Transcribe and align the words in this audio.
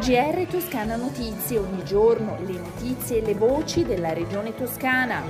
GR 0.00 0.46
Toscana 0.48 0.96
Notizie, 0.96 1.58
ogni 1.58 1.84
giorno 1.84 2.38
le 2.46 2.54
notizie 2.54 3.18
e 3.18 3.20
le 3.20 3.34
voci 3.34 3.84
della 3.84 4.14
regione 4.14 4.54
toscana. 4.54 5.22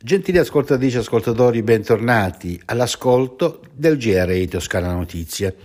Gentili 0.00 0.38
ascoltatrici 0.38 0.98
e 0.98 1.00
ascoltatori, 1.00 1.64
bentornati 1.64 2.62
all'ascolto 2.66 3.62
del 3.72 3.96
GR 3.96 4.46
Toscana 4.48 4.92
Notizie. 4.92 5.56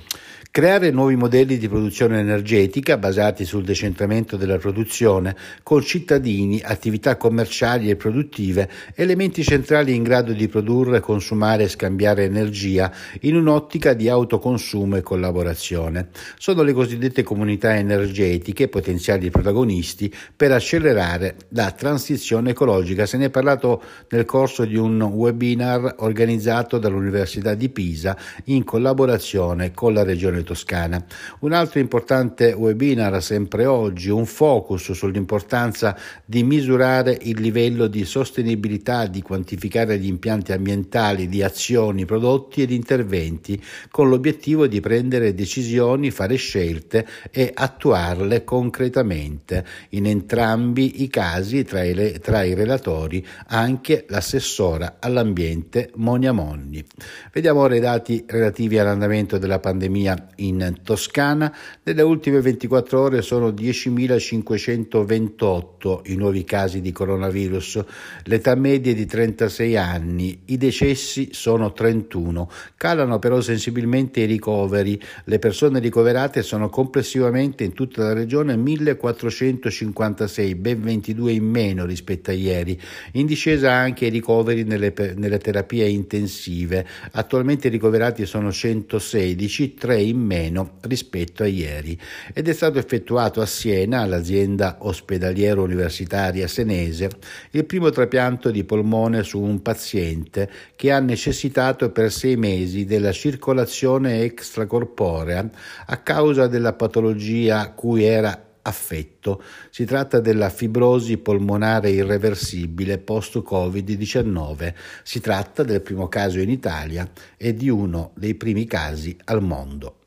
Creare 0.52 0.90
nuovi 0.90 1.16
modelli 1.16 1.60
di 1.60 1.70
produzione 1.70 2.20
energetica 2.20 2.98
basati 2.98 3.46
sul 3.46 3.64
decentramento 3.64 4.36
della 4.36 4.58
produzione, 4.58 5.36
con 5.62 5.84
cittadini, 5.84 6.60
attività 6.60 7.18
commerciali 7.18 7.88
e 7.88 7.96
produttive, 7.96 8.68
elementi 8.96 9.44
centrali 9.44 9.94
in 9.94 10.02
grado 10.02 10.34
di 10.34 10.48
produrre, 10.48 11.02
consumare 11.02 11.66
e 11.66 11.68
scambiare 11.70 12.24
energia 12.24 12.92
in 13.22 13.36
un'ottica 13.36 13.94
di 13.94 14.10
autoconsumo 14.10 14.96
e 14.96 15.04
collaborazione. 15.04 16.10
Sono 16.40 16.64
le 16.64 16.74
cosiddette 16.74 17.22
comunità 17.22 17.76
energetiche 17.76 18.70
potenziali 18.70 19.30
protagonisti 19.30 20.12
per 20.36 20.52
accelerare 20.52 21.36
la 21.50 21.70
transizione 21.70 22.50
ecologica. 22.50 23.06
Se 23.06 23.18
ne 23.18 23.26
è 23.26 23.30
parlato 23.30 23.84
nel 24.10 24.26
corso 24.26 24.66
di 24.66 24.78
un 24.78 25.00
webinar 25.00 25.98
organizzato 26.00 26.80
dall'Università 26.80 27.54
di 27.54 27.70
Pisa 27.70 28.18
in 28.46 28.64
collaborazione 28.64 29.74
con 29.76 29.94
la 29.94 30.02
Regione 30.02 30.38
regione 30.40 30.44
toscana. 30.44 31.04
Un 31.40 31.54
altro 31.54 31.80
importante 31.80 32.54
webinar, 32.54 33.22
sempre 33.22 33.66
oggi, 33.66 34.10
un 34.10 34.26
focus 34.26 34.92
sull'importanza 34.92 35.98
di 36.26 36.44
misurare 36.44 37.18
il 37.22 37.40
livello 37.40 37.88
di 37.88 38.06
sostenibilità, 38.06 39.08
di 39.08 39.22
quantificare 39.22 39.98
gli 39.98 40.08
impianti 40.08 40.52
ambientali 40.52 41.28
di 41.28 41.44
azioni, 41.44 42.06
prodotti 42.06 42.62
ed 42.62 42.72
interventi, 42.72 43.62
con 43.92 44.10
l'obiettivo 44.10 44.68
di 44.68 44.80
prendere 44.80 45.34
decisioni, 45.34 46.12
fare 46.12 46.36
scelte 46.36 47.06
e 47.32 47.52
attuarle 47.54 48.44
concretamente. 48.44 49.66
In 49.90 50.06
entrambi 50.06 51.04
i 51.04 51.08
casi, 51.10 51.64
tra 51.64 51.84
i, 51.84 52.20
tra 52.20 52.44
i 52.44 52.54
relatori, 52.54 53.26
anche 53.48 54.06
l'assessora 54.08 54.98
all'ambiente 55.00 55.92
Monia 55.96 56.32
Monni. 56.32 56.84
Vediamo 57.32 57.62
ora 57.62 57.76
i 57.76 57.80
dati 57.80 58.24
relativi 58.28 58.78
all'andamento 58.78 59.38
della 59.38 59.60
pandemia 59.60 60.29
in 60.38 60.80
Toscana. 60.84 61.56
Nelle 61.84 62.02
ultime 62.02 62.42
24 62.42 63.00
ore 63.00 63.22
sono 63.22 63.50
10.528 63.50 66.00
i 66.06 66.16
nuovi 66.16 66.44
casi 66.44 66.82
di 66.82 66.92
coronavirus, 66.92 67.84
l'età 68.24 68.56
media 68.56 68.92
è 68.92 68.96
di 68.96 69.06
36 69.06 69.78
anni, 69.78 70.42
i 70.46 70.58
decessi 70.58 71.30
sono 71.32 71.74
31. 71.74 72.50
Calano 72.76 73.20
però 73.20 73.42
sensibilmente 73.42 74.22
i 74.22 74.26
ricoveri. 74.26 75.00
Le 75.26 75.40
persone 75.40 75.80
ricoverate 75.80 76.42
sono 76.42 76.70
complessivamente 76.70 77.64
in 77.64 77.74
tutta 77.74 78.04
la 78.04 78.14
regione 78.14 78.56
1.456, 78.56 80.58
ben 80.58 80.82
22 80.82 81.32
in 81.32 81.46
meno 81.46 81.86
rispetto 81.86 82.32
a 82.32 82.34
ieri. 82.34 82.80
In 83.14 83.26
discesa 83.26 83.72
anche 83.72 84.06
i 84.06 84.10
ricoveri 84.10 84.64
nelle, 84.64 84.94
nelle 85.16 85.38
terapie 85.38 85.88
intensive. 85.88 86.86
Attualmente 87.12 87.68
i 87.68 87.72
ricoverati 87.72 88.26
sono 88.26 88.52
116, 88.52 89.74
3 89.76 90.02
in 90.02 90.19
meno 90.20 90.78
rispetto 90.82 91.44
a 91.44 91.48
ieri 91.48 92.00
ed 92.34 92.48
è 92.48 92.54
stato 92.54 92.78
effettuato 92.78 93.42
a 93.42 93.46
Siena, 93.46 94.02
all'azienda 94.02 94.78
ospedaliera 94.80 95.62
universitaria 95.62 96.48
senese, 96.48 97.10
il 97.52 97.66
primo 97.66 97.90
trapianto 97.90 98.52
di 98.52 98.64
polmone 98.64 99.24
su 99.24 99.40
un 99.40 99.62
paziente 99.62 100.50
che 100.76 100.92
ha 100.92 101.00
necessitato 101.00 101.92
per 101.92 102.12
sei 102.12 102.36
mesi 102.36 102.86
della 102.86 103.12
circolazione 103.12 104.22
extracorporea 104.22 105.50
a 105.88 105.98
causa 105.98 106.48
della 106.48 106.74
patologia 106.74 107.72
cui 107.72 108.04
era 108.04 108.48
affetto. 108.62 109.42
Si 109.70 109.86
tratta 109.86 110.20
della 110.20 110.50
fibrosi 110.50 111.18
polmonare 111.18 111.90
irreversibile 111.90 112.98
post-Covid-19. 112.98 114.74
Si 115.04 115.20
tratta 115.20 115.64
del 115.64 115.82
primo 115.82 116.08
caso 116.08 116.40
in 116.40 116.50
Italia 116.50 117.10
e 117.38 117.54
di 117.54 117.70
uno 117.70 118.12
dei 118.16 118.36
primi 118.36 118.66
casi 118.66 119.18
al 119.26 119.42
mondo. 119.42 119.99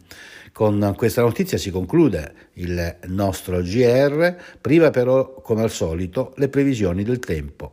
Con 0.54 0.94
questa 0.96 1.20
notizia 1.20 1.58
si 1.58 1.72
conclude 1.72 2.50
il 2.52 2.98
nostro 3.06 3.60
GR, 3.60 4.36
prima 4.60 4.90
però, 4.90 5.34
come 5.42 5.62
al 5.62 5.70
solito, 5.72 6.32
le 6.36 6.48
previsioni 6.48 7.02
del 7.02 7.18
tempo. 7.18 7.72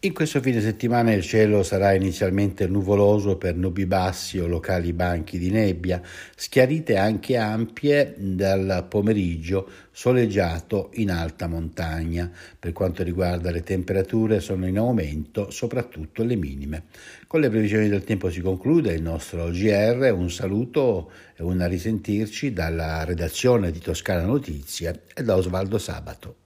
In 0.00 0.12
questo 0.12 0.42
fine 0.42 0.60
settimana 0.60 1.14
il 1.14 1.22
cielo 1.22 1.62
sarà 1.62 1.94
inizialmente 1.94 2.68
nuvoloso 2.68 3.38
per 3.38 3.56
nubi 3.56 3.86
bassi 3.86 4.38
o 4.38 4.46
locali 4.46 4.92
banchi 4.92 5.38
di 5.38 5.50
nebbia, 5.50 6.02
schiarite 6.36 6.98
anche 6.98 7.38
ampie 7.38 8.14
dal 8.18 8.84
pomeriggio, 8.90 9.66
soleggiato 9.90 10.90
in 10.96 11.10
alta 11.10 11.48
montagna. 11.48 12.30
Per 12.58 12.74
quanto 12.74 13.02
riguarda 13.02 13.50
le 13.50 13.62
temperature 13.62 14.40
sono 14.40 14.66
in 14.66 14.76
aumento, 14.76 15.50
soprattutto 15.50 16.22
le 16.24 16.36
minime. 16.36 16.84
Con 17.26 17.40
le 17.40 17.48
previsioni 17.48 17.88
del 17.88 18.04
tempo 18.04 18.30
si 18.30 18.42
conclude 18.42 18.92
il 18.92 19.02
nostro 19.02 19.48
GR, 19.48 20.12
un 20.14 20.30
saluto 20.30 21.10
e 21.34 21.42
un 21.42 21.66
risentirci 21.66 22.52
dalla 22.52 23.02
redazione 23.04 23.70
di 23.70 23.80
Toscana 23.80 24.26
Notizie 24.26 25.04
e 25.14 25.24
da 25.24 25.36
Osvaldo 25.36 25.78
Sabato. 25.78 26.45